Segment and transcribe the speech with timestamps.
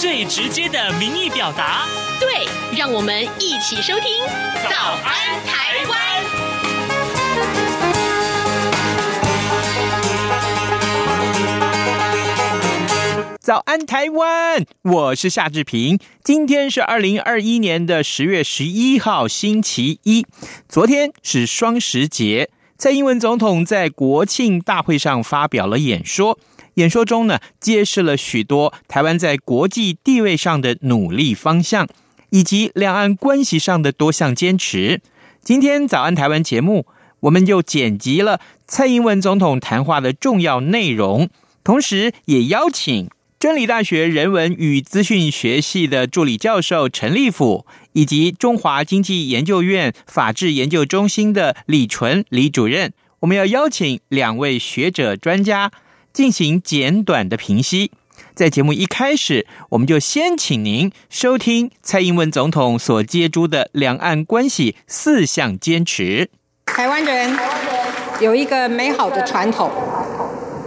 [0.00, 1.86] 最直接的民意表达。
[2.18, 4.24] 对，让我们一起收听
[4.70, 6.00] 《早安台湾》。
[13.42, 15.98] 早安台湾，我是夏志平。
[16.24, 20.26] 今天是二零二一年的十月十一号，星期一。
[20.66, 22.48] 昨天是双十节，
[22.78, 26.38] 蔡英文总统在国庆大会上发表了演说。
[26.74, 31.86] 演说中呢，揭示了许多台湾在国际地位上的努力方向。
[32.30, 35.00] 以及两岸关系上的多项坚持。
[35.42, 36.86] 今天早安台湾节目，
[37.20, 41.28] 我们就剪辑了蔡英文总统谈话的重要内容，
[41.64, 55.72] 同时也邀请真理大学人文与资讯学系的助理教授陈立甫，以及中华经济研究院法治研究中心的李淳李主任，我们要邀请两位学者专家
[56.12, 57.90] 进行简短的评析。
[58.34, 66.30] 在节目一开始，我们就先请您收听蔡英文总统所接诸的两岸关系四项坚持。
[66.66, 67.36] 台湾人
[68.20, 69.70] 有一个美好的传统，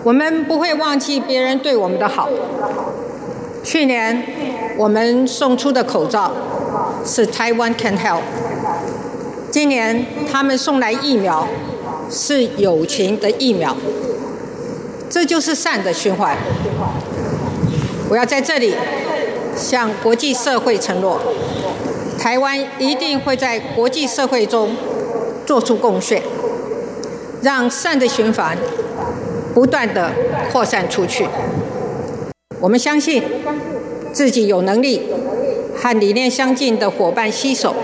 [0.04, 2.30] 我们不会忘记别人对我们的好。
[3.64, 4.24] 去年
[4.78, 6.32] 我们送出的口罩
[7.06, 8.22] 是 Taiwan can help，
[9.50, 11.48] 今年他们送来疫苗
[12.12, 13.76] 是友情的疫苗，
[15.14, 16.36] 这就是善的循环。
[18.10, 18.74] 我要在这里
[19.56, 21.22] 向国际社会承诺，
[22.18, 24.76] 台湾一定会在国际社会中
[25.46, 26.24] 做出贡献，
[27.44, 28.58] 让善的循环
[29.54, 30.10] 不断地
[30.52, 31.28] 扩散出去。
[32.60, 33.22] 我们相信
[34.12, 35.04] 自己有能力
[35.76, 37.76] 和理念相近的伙伴携手，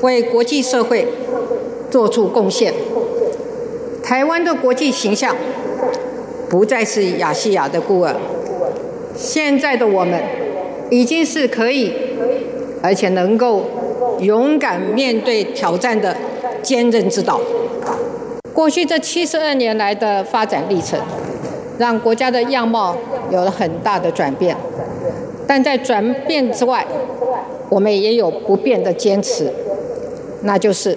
[0.00, 1.06] 为国际社会
[1.92, 2.74] 做出贡献。
[4.02, 5.36] 台湾的国际形象
[6.48, 8.16] 不再是亚细亚的孤儿。
[9.14, 10.20] 现在的我们
[10.90, 11.92] 已经是可以，
[12.82, 13.64] 而且能够
[14.20, 16.16] 勇敢面对挑战的
[16.62, 17.40] 坚韧之岛。
[18.52, 20.98] 过去这七十二年来的发展历程，
[21.78, 22.96] 让国家的样貌
[23.30, 24.56] 有了很大的转变。
[25.46, 26.86] 但在转变之外，
[27.68, 29.52] 我们也有不变的坚持，
[30.42, 30.96] 那就是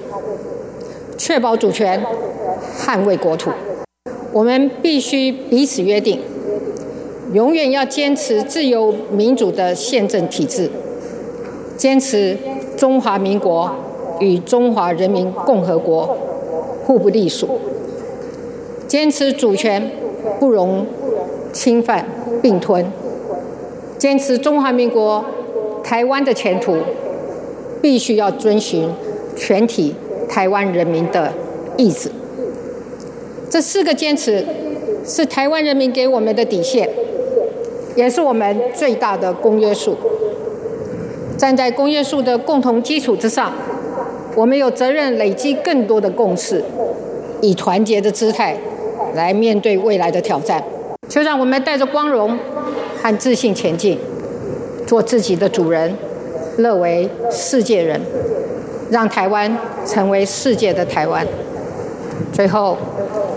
[1.17, 2.03] 确保主权、
[2.78, 3.51] 捍卫国土。
[4.33, 6.19] 我们必须彼此约定。
[7.33, 10.69] 永远要坚持自由民主的宪政体制，
[11.77, 12.37] 坚持
[12.75, 13.71] 中华民国
[14.19, 16.17] 与中华人民共和国
[16.83, 17.59] 互不隶属，
[18.85, 19.89] 坚持主权
[20.41, 20.85] 不容
[21.53, 22.05] 侵犯
[22.41, 22.85] 并吞，
[23.97, 25.23] 坚持中华民国
[25.81, 26.75] 台湾的前途
[27.81, 28.89] 必须要遵循
[29.37, 29.95] 全体
[30.27, 31.31] 台湾人民的
[31.77, 32.11] 意志。
[33.51, 34.45] 这四个坚持
[35.06, 36.89] 是台湾人民给我们的底线。
[37.97, 39.97] 也是我们最大的公约数。
[41.38, 43.51] 站在公约数的共同基础之上，
[44.35, 46.63] 我们有责任累积更多的共识，
[47.41, 48.56] 以团结的姿态
[49.16, 50.63] 来面对未来的挑战。
[51.09, 52.40] 就让我们带着光荣
[53.01, 54.00] 和自信前进，
[54.88, 55.94] 做自己的主人，
[56.59, 58.00] 乐为世界人，
[58.90, 61.28] 让台湾成为世界的台湾。
[62.31, 62.78] 最后，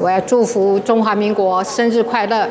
[0.05, 2.47] 我要祝福中华民国生日快乐。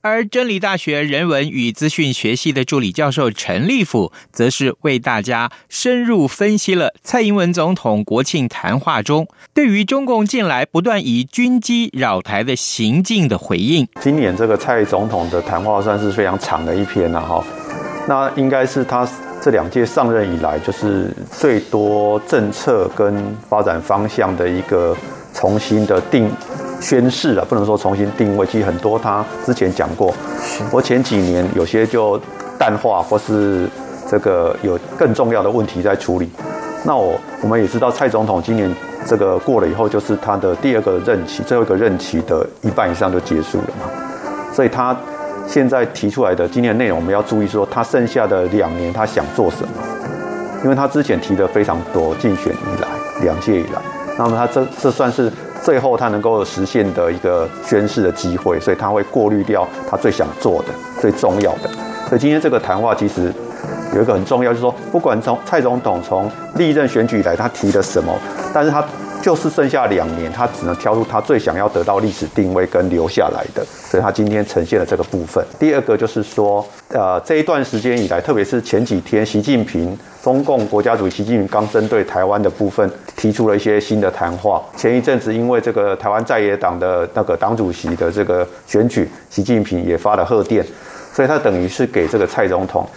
[0.00, 13.86] 而真理大学人文与资讯学系的助理教授陈立甫，则是为大家深入分析了蔡英文总统国庆谈话中对于中共近来不断以军机扰台的行径的回应。
[14.00, 17.44] 今年这个蔡总统的谈话算是非常长的一篇了哈，
[18.08, 19.06] 那应该是他
[19.42, 24.96] 这两届上任以来就是最多政策跟发展方向的一个
[25.36, 26.28] 重新的定。
[26.78, 28.46] 宣誓了，不能说重新定位。
[28.46, 30.12] 其实很多他之前讲过，
[30.70, 32.20] 我前几年有些就
[32.58, 33.66] 淡化，或是
[34.06, 36.30] 这个有更重要的问题在处理。
[36.84, 38.70] 那我我们也知道，蔡总统今年
[39.06, 43.90] 这个过了以后，就是他的第二个任期，最后一个任期的一半以上就结束了嘛。
[44.52, 44.94] 所以他
[45.48, 49.68] 现在提出来的今年内容，我们要注意说，他剩下的两年他想做什么？
[50.62, 52.88] 因为他之前提的非常多，竞选以来
[53.22, 53.80] 两届以来，
[54.18, 55.32] 那么他这这算是。
[55.64, 60.68] 最后，他能够实现的一个宣誓的机会，所以他会过滤掉他最想做的、
[61.00, 61.68] 最重要的。
[62.08, 63.34] 所以今天这个谈话其实
[63.92, 68.16] 有一个很重要，就是说，不管从蔡总统从历任选举以来他提的什么，
[68.54, 68.84] 但是他
[69.26, 75.44] 就是剩下两年，他只能挑出他最想要得到历史定位跟留下来的，所以他今天呈现了这个部分。
[75.58, 84.62] 第二个就是说，呃，这一段时间以来，特别是前几天，习近平，中共国家主席习近平刚针对台湾的部分提出了一些新的谈话。
[84.76, 90.64] 前一阵子因为这个台湾在野党的那个党主席的这个选举，习近平也发了贺电，
[91.12, 92.88] 所以他等于是给这个蔡总统，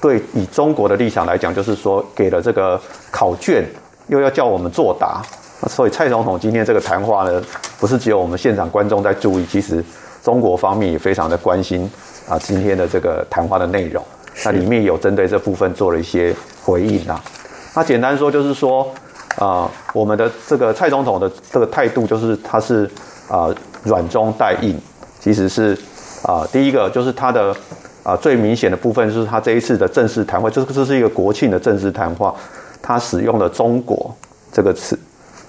[0.00, 2.80] 对以中国的立场来讲，就是说给了这个
[3.10, 3.62] 考卷。
[4.06, 5.20] 又要叫我们作答，
[5.66, 7.42] 所以蔡总统今天这个谈话呢，
[7.80, 9.84] 不是只有我们现场观众在注意，其实
[10.22, 11.90] 中国方面也非常的关心
[12.28, 14.04] 啊，今天的这个谈话的内容，
[14.44, 17.22] 那里面有针对这部分做了一些回应啊。
[17.74, 18.88] 那简单说就是说，
[19.36, 22.88] 啊，我们的这个蔡总统的这个态度就是他是
[23.28, 23.48] 啊
[23.82, 24.80] 软中带硬，
[25.20, 25.76] 其实是
[26.22, 27.54] 啊第一个就是他的
[28.04, 32.34] 啊最明显的部分就是他这一次的正式谈话，就是这是一个国庆的正式谈话。
[32.80, 34.14] 他使用了“中国”
[34.50, 34.98] 这个词，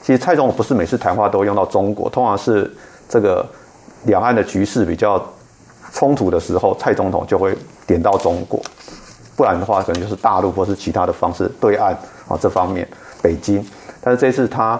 [0.02, 2.72] 其实蔡总统不是每次谈话都用到“中国”，通常是
[3.08, 3.46] 这个
[4.06, 5.24] 两岸的局势比较
[5.94, 7.56] 冲突的时候，蔡总统就会
[7.86, 8.60] 点到中国，
[9.36, 11.94] 不然的话可能就是大陆或是其他的方式对岸
[12.28, 12.88] 啊这方面
[13.22, 13.64] 北京。
[14.02, 14.80] 但是这次他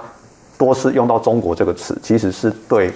[0.58, 2.92] 多次用到“中国”这个词，其实是对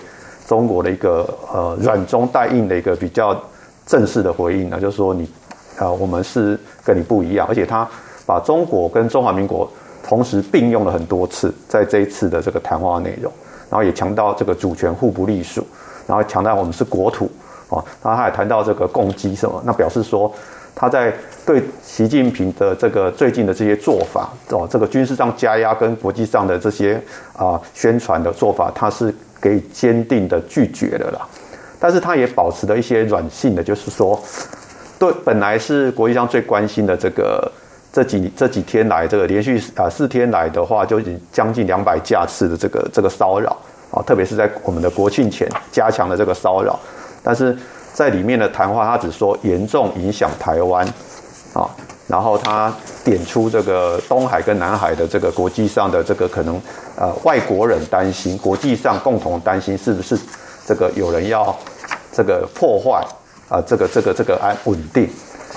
[0.47, 3.39] 中国的一个呃软中带硬的一个比较
[3.85, 5.29] 正式的回应呢，就是说你
[5.77, 7.87] 啊、我们是跟你不一样，而且他。
[8.25, 9.69] 把中国跟中华民国
[10.03, 13.31] 同时并用了很多次，在这一次的这个谈话内容，
[13.69, 15.65] 然后也强调这个主权互不隶属，
[16.05, 17.31] 然后强调我们是国土
[17.69, 20.29] 啊，然后他还谈到这个共机什么，那表示说
[20.75, 21.13] 他在
[21.45, 27.01] 对习近平的这个最近的这些做法哦，这个军事上加压跟国际上的这些
[27.37, 31.25] 啊宣传的做法，他是给予坚定的拒绝的啦。
[31.79, 34.21] 但是他也保持了一些软性的，就是说，
[34.99, 37.49] 对本来是国际上最关心的这个。
[37.93, 43.55] 这几这几天来，这个连续啊四天来的话，就已经将近两百架次的这个这个骚扰
[43.91, 46.79] 啊，特别是在我们的国庆前加强了这个骚扰。
[47.21, 47.55] 但是
[47.93, 50.83] 在里面的谈话，他只说严重影响台湾
[51.53, 51.69] 啊，
[52.07, 52.73] 然后他
[53.03, 56.59] 点出这个东海跟南海的这个国际上的这个可能
[56.97, 60.17] 呃外国人担心，国际上共同担心是不是
[60.65, 61.55] 这个有人要
[62.11, 63.05] 这个破坏
[63.49, 65.07] 啊这个这个这个安稳定，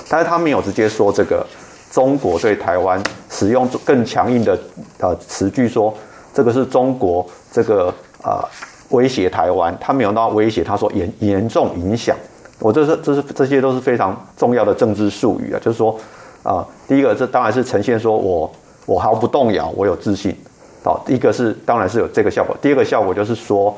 [0.07, 1.43] 但是他没有直接说这个。
[1.91, 4.57] 中国对台湾使用更强硬的
[4.99, 5.93] 呃词句，说
[6.33, 7.87] 这个是中国这个
[8.21, 8.49] 啊、呃、
[8.89, 12.15] 威胁台湾，他没有到威胁，他说严严重影响。
[12.59, 15.97] 我这是这是这些都是非常重要的政治术语啊，就是说
[16.43, 18.49] 啊、第一个这当然是呈现说我
[18.85, 20.35] 我毫不动摇，我有自信。
[20.83, 23.75] 好，第一个是当然是有这个效果，第二个效果就是说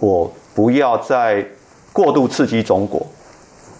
[0.00, 1.44] 我不要再
[1.92, 3.06] 过度刺激中国。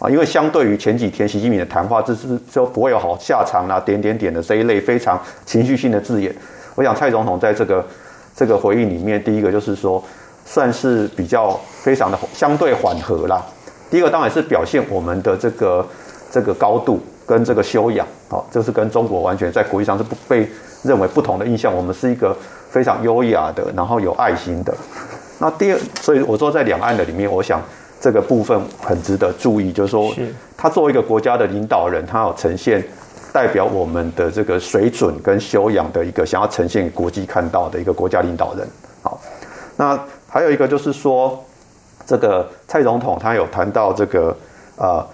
[0.04, 6.30] 啊，因为相对于前几天习近平的谈话，这是说不会有好下场啦、啊，点点点的这一类非常情绪性的字眼。
[6.74, 7.82] 我想蔡总统在这个
[8.36, 10.04] 这个回应里面，第一个就是说，
[10.44, 13.42] 算是比较非常的相对缓和啦。
[13.90, 15.86] 第一个当然是表现我们的这个
[16.30, 20.46] 这个高度跟这个修养，好，这是跟中国完全在国际上是不被
[20.82, 21.74] 认为不同的印象。
[21.74, 22.36] 我们是一个
[22.68, 24.74] 非常优雅的，然后有爱心的。
[25.38, 27.58] 那第二，所以我说在两岸的里面，我想。
[28.04, 30.14] 这个部分很值得注意，就是说，
[30.58, 32.84] 他作为一个国家的领导人，他要呈现
[33.32, 38.68] 代表我们的这个水准跟修养的一个想要呈现给国际看到的一个国家领导人。
[39.00, 39.18] 好，
[39.78, 41.42] 那还有一个就是说，
[42.04, 44.36] 这个蔡总统他有谈到这个
[44.76, 45.06] 呃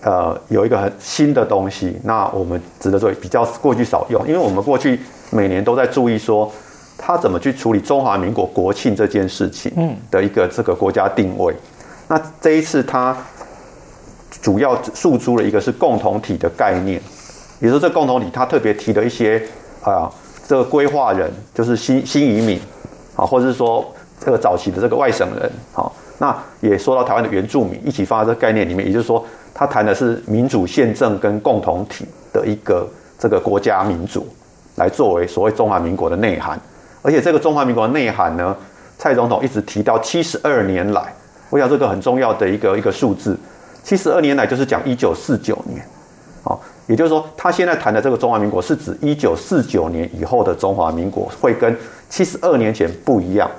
[0.00, 4.98] 呃有一个很新的东西，那我们值得注意，比较过去少用，因为我们过去
[5.30, 6.50] 每年都在注意说
[6.98, 11.54] 他怎么去处理中华民国国庆这件事情的一个这个国家定位。
[12.12, 13.16] 那这一次，他
[14.42, 17.00] 主要诉诸了一个是共同体的概念，
[17.58, 19.42] 比如说这共同体，他特别提了一些
[19.82, 20.12] 啊，
[20.46, 22.60] 这个规划人就是新新移民
[23.16, 23.90] 啊，或者是说
[24.20, 32.86] 这个早期的这个外省人，好，那也说到台湾的原住民一起放在这个概念里面，也就是说，他谈的是民主宪政跟共同体的一个
[33.18, 34.28] 这个国家民主，
[34.74, 36.60] 来作为所谓中华民国的内涵，
[37.00, 38.54] 而且这个中华民国的内涵呢，
[38.98, 41.10] 蔡总统一直提到七十二年来。
[41.52, 43.38] 我想这个很重要的一个一个数字，
[43.84, 45.86] 七十二年来就是讲一九四九年，
[46.44, 51.76] 哦，也就是说，他现在谈的这个中华民国是指一九四九年以后的中华民国会跟
[52.08, 53.50] 七十二年前不一样，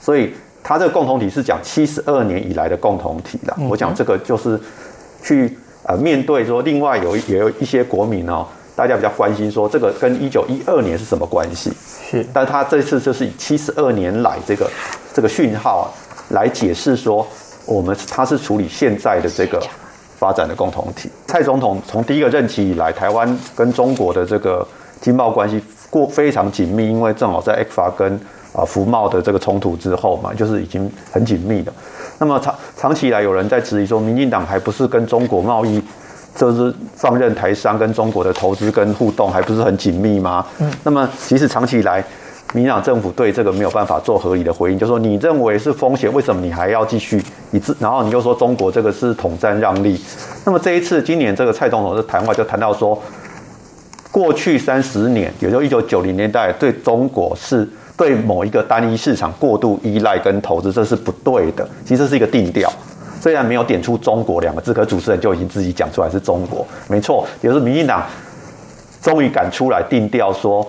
[0.00, 0.32] 所以
[0.62, 3.52] 他这个共同体是讲七十二年以来的共同体的。
[3.68, 4.56] 我讲这个就是
[5.20, 8.46] 去呃面对说，另外有也有一些国民哦，
[8.76, 11.72] 大家比较关心说这个跟一九一二年是什么关系？
[12.08, 14.70] 是，但他这次就是以七十二年来这个
[15.12, 15.90] 这个讯号啊。
[16.30, 17.26] 来解释说，
[17.66, 19.60] 我们他是处理现在的这个
[20.18, 21.10] 发展的共同体。
[21.26, 24.66] 蔡总统从第一个任期以来，台湾跟中国的这个
[25.00, 28.20] 经贸关系过非常紧密，因为正好在 ECFA 跟
[28.52, 31.72] 啊服贸的这个冲突之后嘛，就是已经很紧密的。
[32.18, 35.80] 那么长长期以来有人在质疑说，民进党还不是跟中国贸易，
[36.34, 40.44] 就是放任台商跟中国的投资跟互动还不是很紧密吗？
[40.58, 42.04] 嗯，那么其实长期以来，
[42.54, 47.22] 民进党政府对这个没有办法做合理的回应，就说你认为是风险，为什么你还要继续？
[47.50, 50.00] 你自然后你又说中国这个是统战让利。
[50.44, 53.00] 那么这一次今年这个蔡总统的谈话就谈到说，
[54.10, 57.68] 过去三十年，也就一九九零年代，对中国是。
[57.98, 61.68] 对某一个单一市场过度依赖跟投资，这是不对的。
[61.84, 62.72] 其实是一个定调，
[63.20, 67.26] 虽然没有点出“中国”两个字，可主持人就已经自己讲出来是中国，没错。
[67.42, 68.06] 也就是民进党
[69.02, 70.64] 终于敢出来定调，说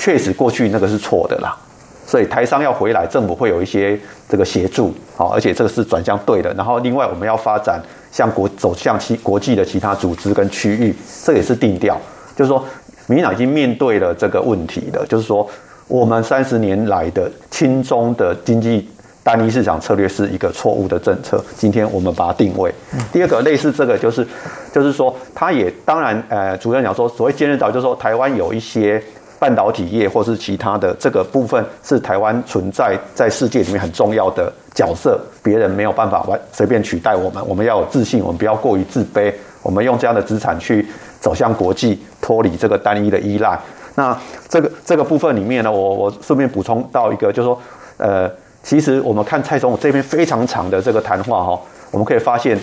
[0.00, 1.56] 确实过去那个是错的啦。
[2.04, 3.96] 所以台商要回来，政府会有一些
[4.28, 6.52] 这个协助，好，而且这个是转向对的。
[6.54, 7.80] 然后另外我们要发展
[8.10, 10.92] 向国走向其国际的其他组织跟区域，
[11.24, 11.96] 这也是定调，
[12.34, 12.64] 就是说
[13.06, 15.48] 民进党已经面对了这个问题的，就是说。
[15.90, 18.88] 我们三十年来的轻中的经济
[19.24, 21.44] 单一市场策略是一个错误的政策。
[21.56, 22.72] 今天我们把它定位。
[23.12, 24.24] 第二个类似这个就是，
[24.72, 29.02] 就是说，他也当然，呃，主任讲说，所谓坚韧岛，就是说，台湾有一些
[29.40, 37.42] 半导体业或是其他的这个部分，是台湾存在在世界里面很重要的角色，别人没有办法完随便取代我们。
[37.48, 39.32] 我们要有自信，我们不要过于自卑，
[39.62, 40.86] 我们用这样的资产去
[41.18, 43.58] 走向国际，脱离这个单一的依赖。
[43.94, 44.16] 那
[44.46, 47.58] 这个这个部分里面呢，我我顺便补充到一个，就是说，
[47.96, 48.30] 呃，
[48.62, 52.58] 其实我们看蔡总统这边非常长的这个谈话哈，我们可以发现，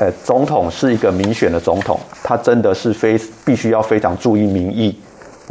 [0.00, 4.98] 呃，总统是一个民选的总统，他真的是非必须要非常注意民意。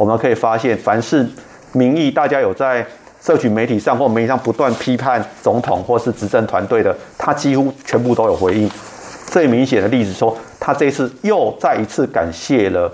[0.00, 1.28] 我们可以发现，凡是
[1.72, 2.82] 民意，大家有在
[3.20, 8.66] 社群媒体上或媒体上不断批判总统或是执政团队的，他几乎全部都有回应。
[9.26, 12.90] 最明显的例子说，他这次又再一次感谢了。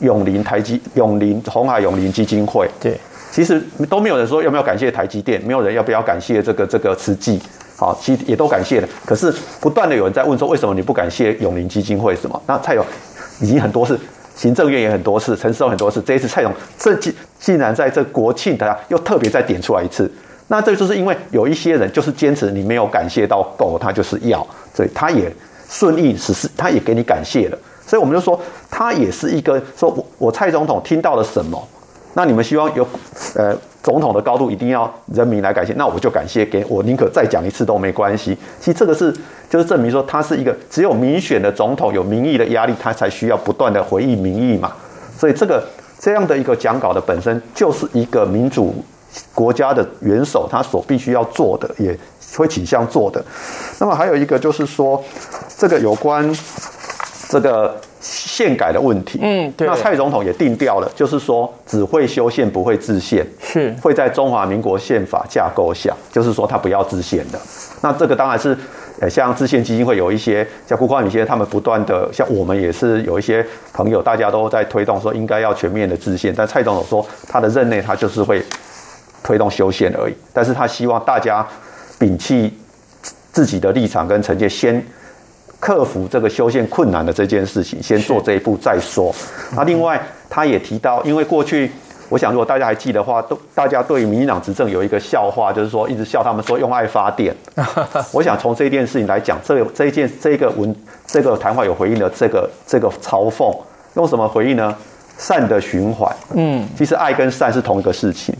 [0.00, 2.98] 永林台积、永林红海永林基金会，对，
[3.30, 7.40] 其实都没有人说要不要感谢台积电，没有人要不要感谢这个这个慈济，
[7.76, 8.88] 好，其实也都感谢了。
[9.06, 12.14] 可是不断的有人在问说，为什么你不感谢永林基金会？
[12.14, 12.42] 什么？
[12.46, 12.84] 那蔡有
[13.40, 13.98] 已经很多次，
[14.36, 20.08] 行政院也很多次，陈时中很多次，这一次蔡总这竟竟然在这国庆的又特别再点出来一次，
[20.48, 25.34] 那这就是因为有一些人就是坚持你没有感谢到够，他就是要，所以他也
[25.68, 27.58] 顺应时势，他也给你感谢了。
[27.86, 28.38] 所以我们就说，
[28.70, 31.66] 他也是一个说我我蔡总统听到了什么，
[32.14, 32.86] 那你们希望有
[33.36, 38.36] 呃总统的高度一定要人民来感谢，那我就感谢给我宁可再讲一次都没关系。
[38.58, 39.14] 其实这个是
[39.48, 44.72] 就是证明说他是一个只有民选的总统有民意的压力，他才需要不断的回应民意嘛。
[45.16, 45.62] 所以这个
[46.00, 48.74] 这样的一个讲稿的本身就是一个民主
[49.32, 51.96] 国家的元首他所必须要做的，也
[52.36, 53.24] 会倾向做的。
[53.78, 55.00] 那么还有一个就是说
[55.56, 56.36] 这个有关。
[57.28, 57.74] 这个
[58.08, 67.38] 宪改的问题，嗯，对，那蔡总统也定调了，就是说只会修宪不会制宪，是会在中华民国宪法架构下，就是说他不要制宪的。
[67.82, 68.56] 那这个当然是，
[69.00, 78.40] 呃，像制宪基金会有一些像辜宽宇先生他们不断的，像我们也是有一些朋友，大家都在推动说应该要全面的制宪，但蔡总统说他的任内他就是会
[79.24, 81.44] 推动修宪而已，但是他希望大家
[81.98, 82.56] 摒弃
[83.32, 84.86] 自己的立场跟成见，先。
[85.58, 89.12] 克服这个修宪困难的这件事情，先做这一步再说。
[89.56, 91.70] 那另外，他也提到，因为过去，
[92.10, 97.34] 我想如果大家还记得的话，都大家对于民进党执政有一个笑话，就是说一直笑他们说用爱发电。
[98.12, 103.56] 我想从这件事情来讲，这个、这一件这个文这个谈话有回应的这个这个嘲讽，
[103.94, 104.76] 用什么回应呢？
[105.16, 106.14] 善的循环。
[106.34, 108.34] 嗯，其实爱跟善是同一个事情。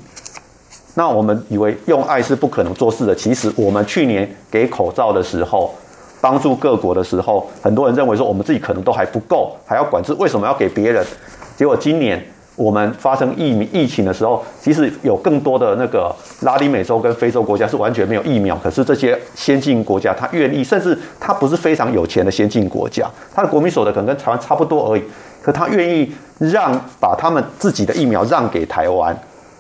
[0.95, 5.75] 那我们以为用爱是不可能做事的，其实我们去年给口罩的时候。
[6.21, 11.05] 帮助各国的时候，很多人认为说我们自己可能都还不够，还要管制，为什么要给别人？
[11.57, 12.23] 结果今年
[12.57, 25.03] 我们发生疫疫情的时候，其实有更多的那个拉丁美洲跟非洲国家是完全没有疫苗，可是这些先进国家他愿意，甚至他不是非常有钱的先进国家，他的国民所得可能跟台湾差不多而已，
[25.43, 29.17] 可他愿意让把他们自己的疫苗让给台湾。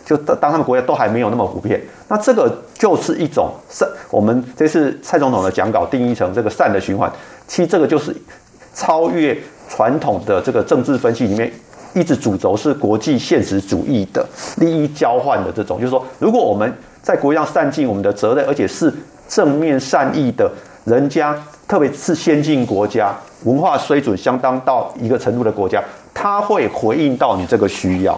[0.07, 3.87] 就当当他们国家都还没有那么普遍，那这个就是一种善。
[4.09, 7.11] 我们这次蔡总统的讲稿定义成这个善的循环，
[7.49, 8.15] 其实这个就是
[8.73, 9.37] 超越
[9.69, 11.53] 传统的这个政治分析里面
[11.93, 14.25] 一直主轴是国际现实主义的
[14.59, 15.81] 利益交换的这种。
[15.81, 16.73] 就是说，如果我们
[17.03, 18.95] 在国际上善尽我们的责任，而且是
[19.27, 20.49] 正面善意的，
[20.85, 21.37] 人家
[21.67, 25.83] 特别是先进国家，文化水准相当到一个程度的国家，
[26.15, 28.17] 他会回应到你这个需要。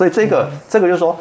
[0.00, 1.14] 所以这个这个就是说，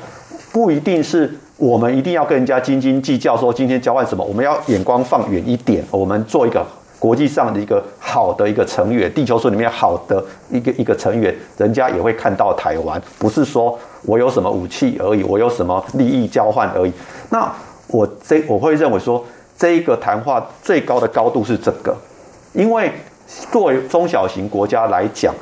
[0.53, 6.65] 不一定是我们一定要跟人家斤斤计较，说今天交换什么，我们要眼光放远一点，我们做一个
[6.98, 16.93] 国际上的一个好的一个成员，地球村里面好的一个一个成员，人家也会看到台湾，不是说我有什么武器而已，我有什么利益交换而已。
[17.29, 17.51] 那
[17.88, 19.21] 我这我会认为说，
[19.57, 21.93] 这一个谈话最高的高度是这个，
[22.53, 22.89] 因为
[23.51, 25.36] 作为中小型国家来讲。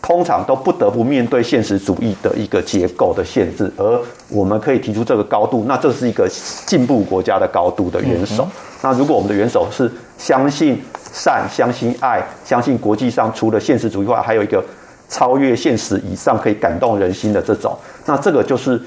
[0.00, 4.00] 通常都不得不面对现实主义的一个结构的限制，而
[4.30, 6.28] 我们可以提出这个高度，那这是一个
[6.66, 8.48] 进步国家的高度的元首。
[8.80, 10.80] 那如果我们的元首是相信
[11.12, 14.64] 善、相信爱、相信国际上除了现实主义外，还有一个
[15.08, 17.76] 超越现实以上可以感动人心的这种，
[18.06, 18.80] 那这个就是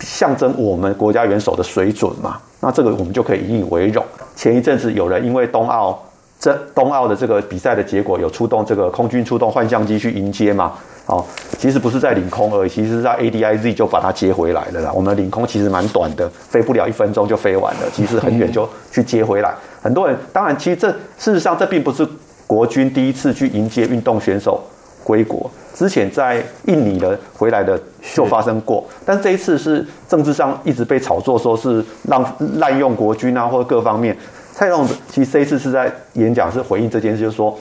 [0.00, 2.38] 象征我们国家元首的水准嘛。
[2.60, 4.02] 那这个我们就可以引以为荣。
[4.36, 6.02] 前一阵子有人因为冬奥。
[6.42, 10.72] 这冬奥的这个比赛的结果有出动这个空军出动幻象机去迎接嘛？
[11.06, 11.24] 哦，
[11.56, 14.90] 其实不是在领空而已，其实是在 ADIZ 就把它接回来了啦。
[14.92, 19.54] 我们领空其实蛮短的，飞不了一分钟就飞完了，其实很远就去接回来。
[19.80, 22.04] 很多人当然，其实这事实上这并不是
[22.44, 24.60] 国军第一次去迎接运动选手
[25.04, 27.80] 归国，之前在印尼的回来的
[28.14, 32.24] 就发生过，但这一次是政治上一直被炒作说是让
[32.56, 34.16] 滥用国军啊，或者各方面。
[34.52, 37.58] 蔡总统其实这一次是在演讲，是回应这件事，就是说，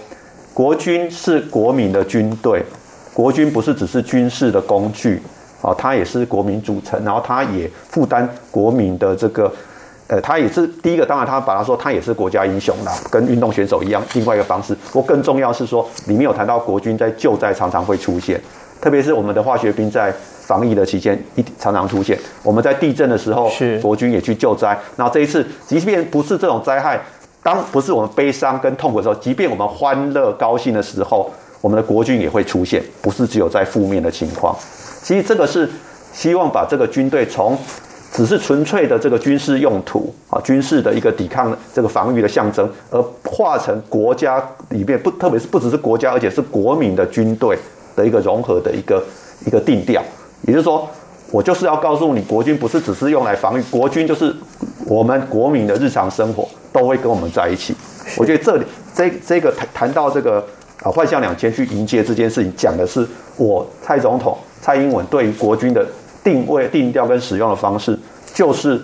[0.54, 2.64] 国军是国民的军队，
[3.14, 5.22] 国军不是只是军事的工具
[5.62, 9.52] 啊，他也是国民组成，然后他也负担国民的这个，
[10.08, 14.76] 呃，他也是第一个，当然他把他说他也是国家英雄啦，跟运动选手一样，另外一个方式。
[14.92, 18.40] 不过更重要是说，里面有谈到国军在救灾常常会出现，
[18.82, 20.14] 特别是我们的化学兵在。
[20.42, 22.18] 防疫的期间，一常常出现。
[22.44, 24.78] 我们在地震的时候，是国军也去救灾。
[24.98, 27.00] 然后这一次，即便不是这种灾害，
[27.42, 34.54] 当不是我们悲伤跟痛苦的时候，即便我们欢乐高兴的时候，我们的国军也会出现，不是只有在负面的情况。
[35.02, 35.70] 其实这个是
[36.12, 37.58] 希望把这个军队从
[38.12, 47.58] 只是纯粹的这个军事用途啊，军事的一个抵抗这个防御的象征，而化成国家里面不，特别是不只是国家，而且是国民的军队
[47.96, 49.04] 的一个融合的一个
[49.46, 50.02] 一个定调。
[50.48, 50.88] 也就是说，
[51.32, 54.36] 我就是要告诉你，国军不是只是用来防御，国军就是
[54.88, 57.76] 我们国民的日常生活都会跟我们在一起。
[58.18, 60.44] 我觉得这里这这个谈谈到这个
[60.84, 65.86] 啊，幻象两千去迎接这件事情，讲的是我蔡总统蔡英文对于国军的
[66.24, 67.98] 定位、定调跟使用的方式，
[68.34, 68.82] 就是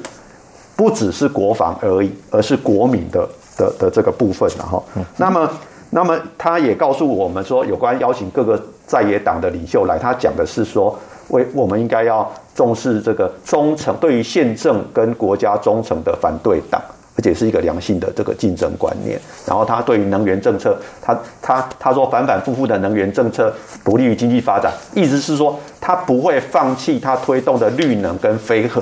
[0.76, 3.28] 不只是国防而已，而是国民的
[3.58, 4.84] 的的这个部分，然后，
[5.18, 5.50] 那么。
[5.90, 10.98] 那么他也告诉我们说，有关邀请各个在野党的领袖来，他讲的是说，
[11.28, 16.82] 为我们应该要重视这个忠诚，对于宪政跟国家忠诚的反对党，
[17.18, 19.20] 而且是一个良性的这个竞争观念。
[19.46, 28.82] 然后他对于能源政策，他他他说反反复复的能源政策不利于经济发展，意思是说他不会放弃他推动的绿能跟非核，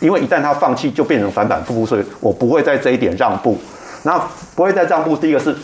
[0.00, 3.56] 因为一旦他放弃，就变成反反复复，所以我不会在这一点让步。
[4.02, 4.20] 那
[4.56, 5.54] 不会再让步，第一个是。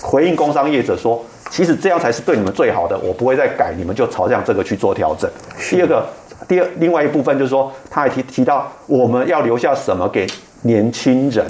[0.00, 5.28] 回应工商业者说，其实这样才是对你们最好的，我不会再改，你们就朝向这个去做调整。
[5.70, 6.06] 第二个，
[6.46, 10.26] 第二另外一部分就是说，他还提提到我们要留下什么给
[10.62, 11.44] 年轻人，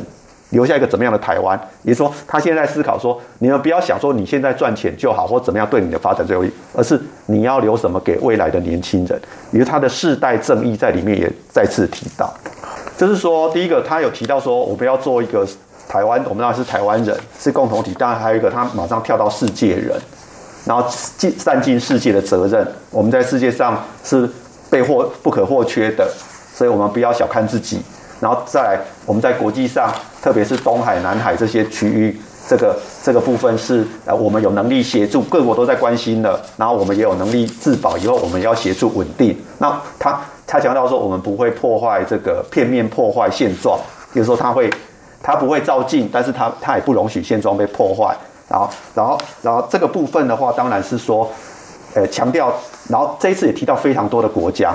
[0.50, 1.61] 留下一个怎么样的台湾？
[1.82, 9.20] 也就是说，他现在思考说，你们不要想说你现在赚钱就好，或怎么样对你的发展最有益，而是你要留什么给未来的年轻人？
[9.50, 12.32] 也就是他的世代正义在里面也再次提到，
[12.96, 15.46] 就是说，第一个他有提到说，我们要做一个。
[15.88, 17.94] 台湾，我们当然是台湾人，是共同体。
[17.94, 19.98] 当然还有一个，他马上跳到世界人，
[20.66, 22.66] 然后尽善尽世界的责任。
[22.90, 24.29] 我们在世界上是
[24.68, 26.07] 被或不可或缺的，
[26.55, 27.81] 所以我们不要小看自己。
[28.20, 36.38] 然后再来，我们在国际上，特别是东海、南海这些区域，这个这个部分是呃，我们有能力协助，各国都在关心的。
[36.59, 39.35] 然后我们也有能力自保，以后我们要协助稳定。
[39.57, 43.79] 那他他强调说，我们不会破坏这个片面破坏现状，
[44.12, 44.70] 比如说他会。
[45.22, 48.16] 他不会照镜，但是他他也不容许现状被破坏。
[48.50, 51.31] 然后，然后，然后这个部分的话，当然是说，
[51.92, 52.50] 呃，强调。
[52.88, 54.74] 然后这一次也提到非常多的国家，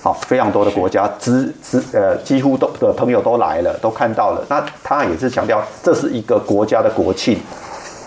[0.00, 4.44] 好，非常多的国家，只只呃，几乎都的朋友都来了，都看到了。
[4.48, 7.36] 那他也是强调，这是一个国家的国庆，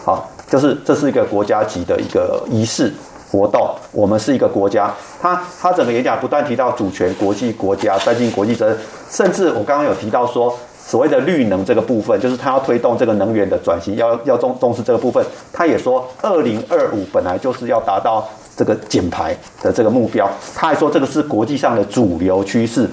[0.05, 2.89] 好，就是这是一个国家级的一个仪式
[3.29, 3.69] 活动。
[3.91, 4.89] 我们是一个国家，
[5.21, 8.77] 他他整个演讲不断提到主权、国际、国家、担尽国际责任，
[9.09, 10.57] 甚至我刚刚有提到说。
[10.93, 15.25] 所谓的绿能这个部分，就是他要推动这个能源的转型，要要重重视这个部分。
[15.51, 20.29] 他也说，二零二五本来就是要达到这个减排的这个目标。
[20.53, 22.87] 他还说，这个是国际上的主流趋势。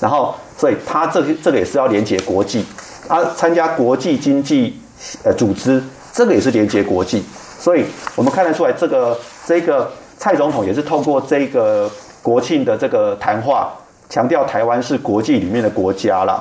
[0.00, 2.64] 然后，所以他这个这个也是要连接国际，
[3.08, 4.80] 啊，参加国际经济
[5.24, 7.24] 呃组织，这个也是连接国际。
[7.58, 11.90] 所以我们看得出来，这个这个蔡总统也是透过这个
[12.22, 13.74] 国庆的这个谈话，
[14.08, 16.40] 强调台湾是国际里面的国家了。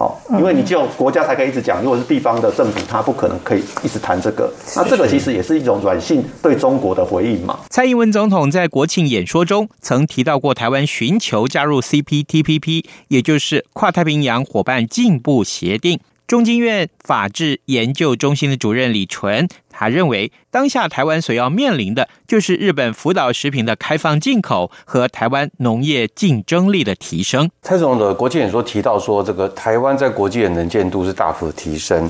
[0.00, 4.50] 好，因为你只有国家才可以一直讲，如果是地方的政府，他不可能可以一直谈这个。
[4.74, 7.58] 那这个其实也是一种软性对中国的回应嘛。
[7.68, 16.00] 蔡英文总统在国庆演说中曾提到过，台湾寻求加入 CPTPP，也就是跨太平洋伙伴进步协定。
[16.30, 27.50] 中经院法制研究中心的主任李纯，他认为，当下台湾所要面临的就是日本福岛食品的开放进口和台湾农业竞争力的提升。
[27.62, 32.08] 蔡总的国际演说提到说，这个台湾在国际的能见度是大幅提升。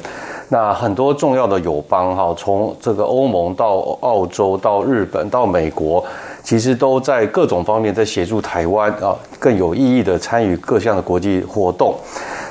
[0.51, 6.05] 那很多重要的友邦哈，从这个欧盟到澳洲到日本到美国，
[6.43, 11.99] 其实都在各种方面在协助台湾啊，更有意义的参与各项的国际活动。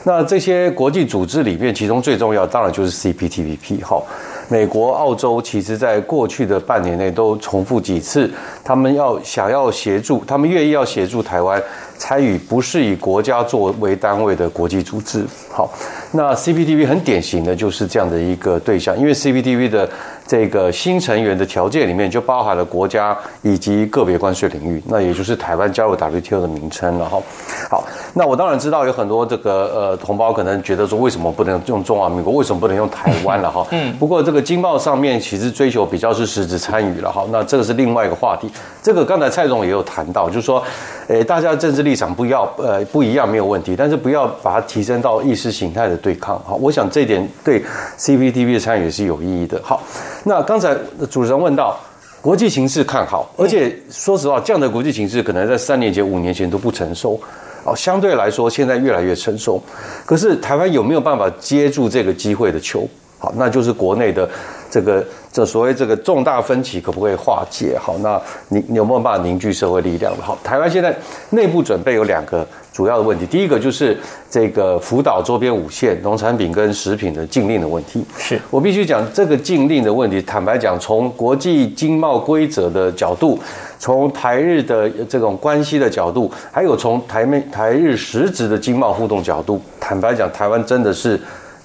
[0.04, 4.02] 那这些国际组织里面，其中最重要当然就是 CPTPP 哈。
[4.48, 8.32] 美国、澳洲其实在过去的半年内都重复几次，
[8.64, 11.62] 他们要想要协助，他们愿意要协助台湾
[11.98, 15.24] 参与不是以国家作为单位的国际组织。
[15.52, 15.70] 好，
[16.14, 19.90] 那 CPTP 很典型的就是这样的一个对象，因为 CPTPP 的。
[20.30, 27.20] 这个新成员的条件里面就包含了国家以及个别关税领域，那也就是台湾加入 WTO 的名称了哈。
[27.68, 33.65] 好，那我当然知道有很多这个呃同胞可能觉得说，为什么不能用中华民国，为什么不能用台湾了哈？
[33.72, 33.92] 嗯。
[33.98, 37.26] 不过这个经贸上面其实追求比较是实质参与了哈。
[37.32, 38.48] 那这个是另外一个话题。
[38.84, 40.63] 这个刚才蔡总也有谈到，就是说，
[41.08, 46.54] 诶，大家政治立场不要呃不一样没有问题，但是不要把它提升到意识形态的对抗哈。
[46.54, 47.63] 我想这一点对
[47.98, 49.60] CPTPP 的参与是有意义的。
[49.63, 49.82] 好。
[50.26, 50.76] 那刚才
[51.10, 51.78] 主持人问到，
[52.22, 57.20] 国际形势看好，而且说实话，这样的国际形势可能在三年前、五年前都不成熟，
[57.64, 59.62] 哦，相对来说现在越来越成熟。
[60.06, 62.88] 可是台湾有没有办法接住这个机会的球？
[63.18, 64.30] 好，那就是国内的
[64.70, 67.78] 这个这所谓这个重大分歧可不可以化解？
[67.78, 70.14] 好，那你你有没有办法凝聚社会力量？
[70.22, 70.96] 好，台湾现在
[71.30, 72.46] 内部准备有两个。
[72.80, 73.98] 主要的问题，第一个就是
[74.32, 78.06] 这个福岛周边五县农产品跟食品的禁令的问题。
[78.18, 80.22] 是我必须讲这个禁令的问题。
[80.22, 83.38] 坦白讲，从国际经贸规则的角度，
[83.78, 91.20] 从台日的这种关系的角度，还有从台美台日实质的经贸互动角度，坦白讲，台湾真的是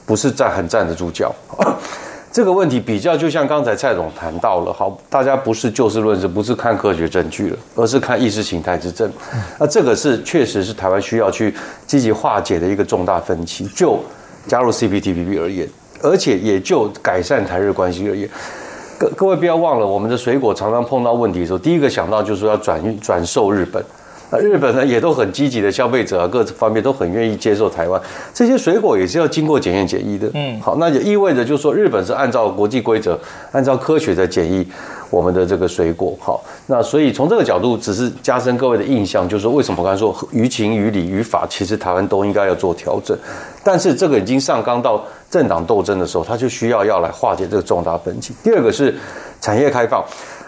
[0.04, 1.32] 不是站很站得住脚。
[2.34, 9.08] 这个问题比较就像刚才蔡总谈到了，好，大家不是就事论事，不是看科学证据了，而是看意识形态之争。
[9.56, 11.54] 那这个是确实是台湾需要去
[11.86, 13.68] 积极化解的一个重大分歧。
[13.68, 14.00] 就
[14.48, 15.68] 加入 CPTPP 而言，
[16.02, 18.28] 而且也就改善台日关系而言，
[18.98, 23.80] 各各位不要忘了，我们的水果常常碰到问题的时候，第一个想到就是说要转运转售日本。
[24.38, 28.00] 日本呢也都很积极的消费者啊，各方面都很愿意接受台湾
[28.32, 30.30] 这些水果，也是要经过检验检疫的。
[30.34, 33.18] 嗯，好，那也意味着就是说，日本是按照国际规则，
[33.52, 34.66] 按照科学在检疫
[35.10, 36.16] 我们的这个水果。
[36.20, 43.16] 好，那所以从这个角度，只是加深各位的印象，就是说为什么我刚才说于情于理于法，其实台湾都应该要做调整。
[43.62, 48.34] 但是这个已经上纲到政党斗争的时候，他就需要要来化解这个重大分歧。
[48.42, 48.94] 第二个是
[49.40, 50.04] 产业开放。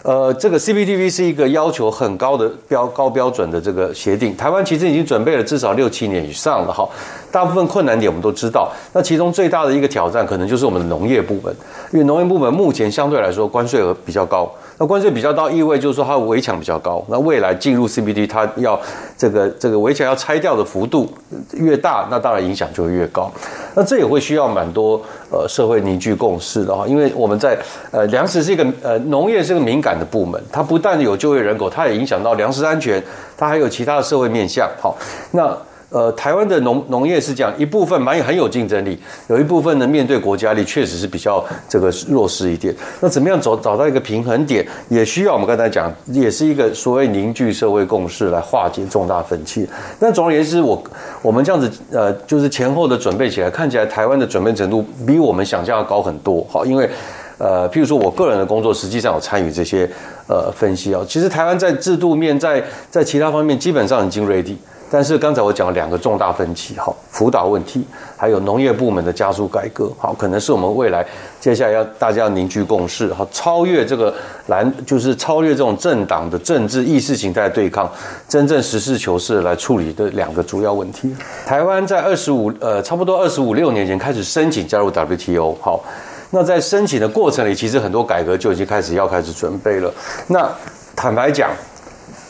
[0.07, 6.88] 呃，这个 CPTP 是一个要求很高的标高标准的这个协定，台湾其实已经准备了至少六七年以上了哈。
[7.33, 11.53] 大部分困难点我们都知道，那其中最大的一个挑战可能就是我们的农业部门，
[11.92, 14.49] 因为农业部门目前相对来说关税额比较高。
[14.79, 17.05] 那关税比较高，意味就是说它围墙比较高。
[17.09, 18.81] 那未来进入 CPT，它要
[19.19, 21.12] 这个这个围墙要拆掉的幅度
[21.55, 23.29] 越大，那当然影响就会越高。
[23.76, 27.56] 那这也会需要蛮多呃社会凝聚共识的哈，因为我们在
[27.92, 33.00] 呃粮食是一个呃农业是个敏感的部门，它不但有就业人口，它也影响到粮食安全，
[33.36, 34.68] 它还有其他的社会面向。
[34.80, 34.96] 好，
[35.30, 35.56] 那。
[35.88, 42.75] 呃，台湾的农农业是这样，一部分蛮很有竞争力，有一部分呢面对国家力确实是比较这个弱势一点。
[43.01, 49.64] 那怎么样找找到一个平衡点，也需要我们刚才讲，也是一个所谓凝聚社会共识来化解重大分歧。
[50.01, 50.83] 但总而言之，我
[51.22, 56.44] 我们这样子呃，就是前后的准备起来，看起来台湾的准备程度比我们想象要高很多。
[56.51, 56.90] 好，因为
[57.38, 59.88] 呃，譬如说我个人的工作，实际上有参与这些
[60.27, 61.01] 呃分析啊。
[61.09, 64.57] 其实台湾在制度面，在在其他方面基本上已经 ready。
[64.88, 67.85] 但是刚才我讲了两个重大分歧，好，福岛问题，
[68.16, 71.05] 还有农业部门的加速改革，好，可能是我们未来
[71.40, 74.14] 接下来要大家要凝聚共识，哈，超越这个
[74.46, 77.90] 蓝，就是超越这种政党的政治意识形态对抗，
[78.29, 81.12] 真正实事求是来处理的两个主要问题。
[81.44, 85.83] 台湾在二十五呃，差不多二十五六年前开始申请加入 WTO，好，
[86.31, 89.92] 那在申请的过程里，其实很多改革就已经开始要开始准备了。
[90.29, 90.49] 那
[90.94, 91.51] 坦白讲。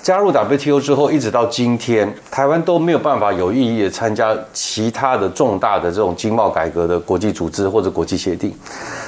[0.06, 8.54] 加入 WTO 之后，一直到今天，台湾都没有办法有意义的参加其他的重大的这种经贸改革的国际组织或者国际协定，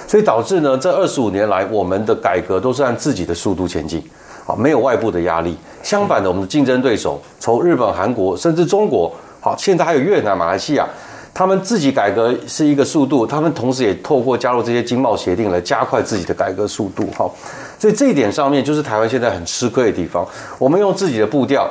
[0.09, 4.03] 所以导致呢，这二十五年来，我们的改革都是按自己的速度前进，
[4.45, 5.57] 啊，没有外部的压力。
[5.85, 10.85] 相反的，我们的竞争对手从日本、韩国甚至中国，好，现在还有越南、马来西亚。
[11.33, 17.09] 他们自己改革是一个速度，他们同时也透过加入这些经贸协定来加快自己的改革速度。
[17.17, 17.33] 好，
[17.79, 20.27] 所以这一点上面就是台湾现在很吃亏的地方。
[20.59, 21.69] 我们用自己的步调。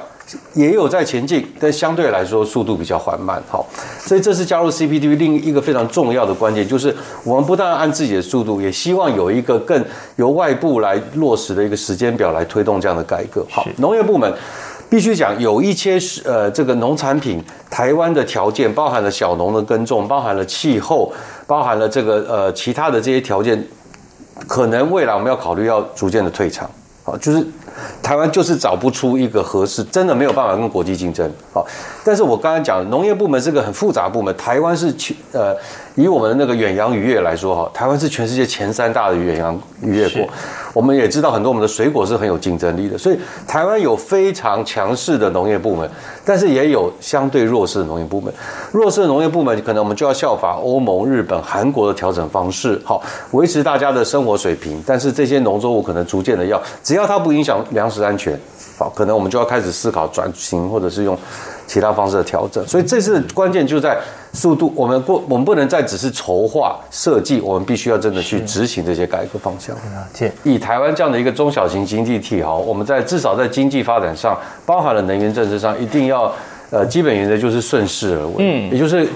[0.55, 3.41] 也有在前进，但相对来说速度比较缓慢。
[3.49, 3.65] 好，
[3.97, 6.93] 所以这是加入 CPTPP 另一个非常重要的关键，就是
[7.23, 9.81] 我们不但按自己的速度，也希望有一个更
[10.17, 13.45] 由外部来落实的一个时间表来推动这样的改革。
[13.49, 14.29] 好，农业部门
[14.89, 21.09] 必须讲有一些呃这个农产品，台湾的条件包含了小农的耕种，包含了气候，
[21.45, 23.65] 包含了这个呃其他的这些条件，
[24.45, 26.69] 可能未来我们要考虑要逐渐的退场。
[27.03, 27.47] 好，就是。
[28.07, 31.29] 台湾就是找不出一个合适，真的没有办法跟国际竞争。
[31.53, 31.67] 好，
[32.05, 34.33] 但是我刚才讲，农业部门是个很复杂部门。
[34.37, 35.53] 台湾是去呃，
[35.95, 40.25] 以我们的那个远洋渔业来说，哈，台湾是全世界前三大的远洋渔业国。
[40.73, 45.89] 我们也知道很多我们的水果是很有竞争力的，所以台湾有非常强势的农业部门，
[46.23, 48.31] 但是也有相对弱势的农业部门。
[48.71, 54.81] 弱势的农业部门可能我们就要效法欧盟、日本、韩国的调整方式，好，维持大家的生活水平。
[54.85, 58.37] 但是这些农作物可能逐渐的要，只要它不影响粮食安全，
[58.77, 61.17] 好，可能我们就要开始思考转型，或者是用
[61.65, 62.65] 其他方式的调整。
[62.67, 63.97] 所以这次关键就在
[64.33, 69.75] 速度，我们不，我们不能再只是筹划设计，我们必须要真的去执行这些改革方向。
[70.43, 76.31] 以台湾这样的一个中小型经济体，哈，我们在至少在经济发展上，包含了能源政策上，一定要，
[76.69, 79.07] 呃，基本原则就是顺势而为，嗯，也就是，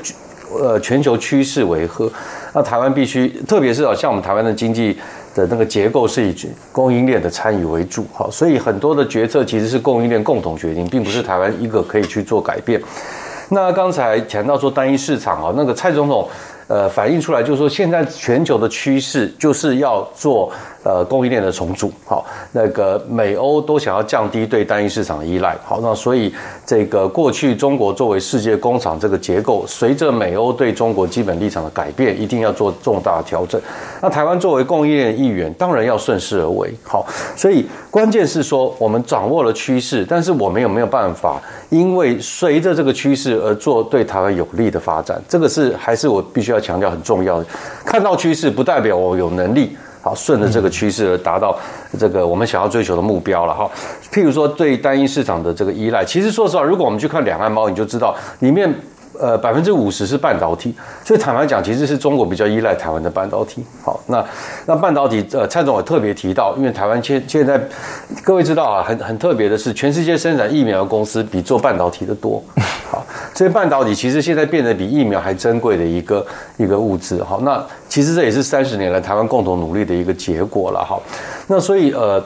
[0.59, 2.11] 呃，全球趋势为和。
[2.53, 4.99] 那台湾必须，特别是啊，像我们台湾的经济。
[5.33, 6.35] 的那个结构是以
[6.71, 12.81] 供应链的参与为主，好，所以很多的决策其实是供应链共同决定，并不是台湾一个可以去做改变。
[13.49, 16.27] 那刚才谈到说单一市场啊，那个蔡总统
[16.67, 20.51] 呃反映出来就是说，现在全球的趋势就是要做。
[20.83, 26.33] 呃，供应链的重组，好，那个美欧都想要降低对单一市场的依赖，好，那所以
[26.65, 33.61] 这个过去中国作为世界工厂这个结构，随着美欧对中国基本立场的改变，一定要做重大的调整。
[34.01, 41.39] 那台湾作为供应链的一员，当然要顺势而为，好，所以关键是说，我们掌握了趋势，但是我们有没有办法，
[41.69, 45.21] 因为随着这个趋势而做对台湾有利的发展？
[45.29, 47.45] 这个是还是我必须要强调很重要的。
[47.85, 49.77] 看到趋势，不代表我有能力。
[50.01, 51.55] 好，顺着这个趋势而达到
[51.99, 53.69] 这个我们想要追求的目标了哈。
[54.11, 58.73] 譬如说，对单一市场的这个依赖，其实说实话，如果我们去看两岸猫，你就知道里面
[59.19, 63.63] 呃百分之五十是半导体，所以坦白讲，其实是中国比较依赖台湾的半导体。
[63.83, 64.25] 好，那
[64.65, 67.61] 那半导体呃，蔡总也特别提到，因为台湾现现在
[68.23, 72.43] 各位知道啊，很很特别的是，全世界生产疫苗的公司比做半导体的多。
[72.91, 76.25] 好，所以半导体其实现在变得比疫苗还珍贵的一个
[76.57, 77.23] 一个物质。
[77.23, 77.63] 好，那。
[77.91, 81.03] 其实这也是三十年来台湾共同努力的一个结果了好。
[81.47, 82.23] 那所以呃，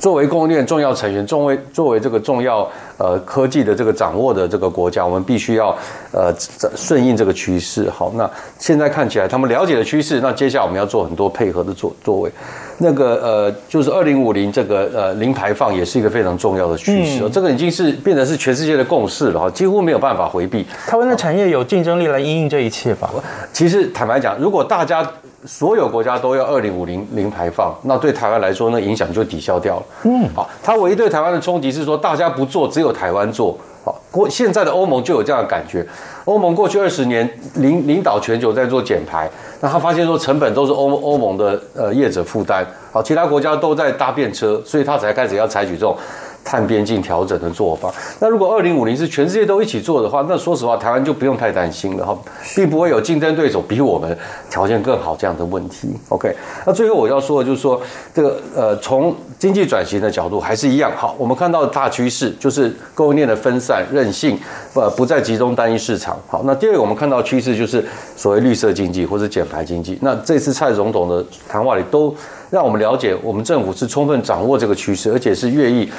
[0.00, 5.76] 作为供应链重要成员，作为作为这个重要呃科技的这个掌握的这个国家，我们必须要
[6.12, 6.34] 呃
[6.74, 7.88] 顺应这个趋势。
[7.90, 8.28] 好，那
[8.58, 12.30] 现在看起来他们了解的趋势，那接下来我们要做很多配合的作作为。
[12.78, 20.66] 那个呃，就是二零五零这个呃零排放也是一个非常重要的趋势，这个已经是变成是全世界的共识了哈，几乎没有办法回避。
[20.86, 23.08] 台湾的产业有竞争力来因应这一切吧？
[23.52, 25.08] 其实坦白讲，如果大家
[25.44, 29.82] 所有国家都要二零五零零排放，那对台湾来说，那影响就抵消掉了。
[30.04, 33.58] 嗯，好，它唯一对台湾的冲击是说，大家不做，只有台湾做。
[33.84, 35.84] 好，过现在的欧盟就有这样的感觉。
[36.24, 39.28] 欧盟过去二十年领领导全球在做减排，
[39.60, 45.96] 那他发现说成本都是欧欧盟的呃业者负担，好，其他国家都在搭便车，所以他才开始要采取这种。
[46.44, 47.92] 碳边境调整的做法。
[48.20, 52.18] 那如果二零五零是全世界都一起做的话，那说实话，台湾就不用太担心了哈，
[52.54, 54.16] 并不会有竞争对手比我们
[54.50, 55.88] 条件更好这样的问题。
[56.08, 56.34] OK，
[56.66, 57.80] 那最后我要说的就是说，
[58.12, 60.92] 这个呃，从经济转型的角度还是一样。
[60.96, 64.38] 好，我们看到的大趋势就是供应链的分散、韧性，
[64.74, 66.18] 呃，不再集中单一市场。
[66.28, 67.84] 好，那第二个我们看到趋势就是
[68.16, 69.98] 所谓绿色经济或者减排经济。
[70.02, 72.14] 那这次蔡总统的谈话里都。
[72.52, 75.90] 让我们了解，我们政府是充分掌握这个趋势，而且是愿意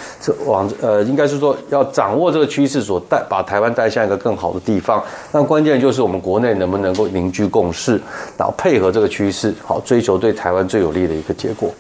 [0.45, 5.03] 往呃，应该是说要掌握这个趋势，所带把台湾带向一个更好的地方。
[5.31, 7.99] 那关键就是我们国内能不能够凝聚共识，
[8.37, 11.73] 然后配合这个趋势，好追求对台湾最有利的一个结果。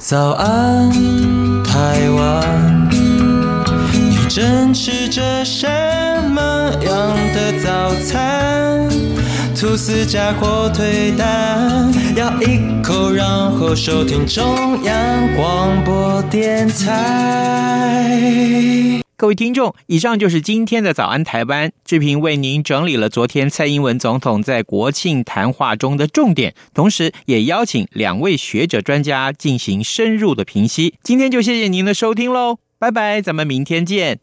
[0.00, 0.90] 早安，
[1.62, 2.90] 台湾，
[3.92, 5.68] 你正吃着什
[6.30, 8.90] 么样的早餐？
[9.62, 18.10] 吐司加火腿蛋，咬一口，然后收听中央广播电台。
[19.16, 30.96] 各位听众，以上就是今天的早安台湾，志平为您整理了昨天蔡英文总统在国庆谈话中的重点，同时也邀请两位学者专家进行深入的评析。
[31.04, 34.18] 今天就谢谢您的收听喽，拜拜，咱们明天见。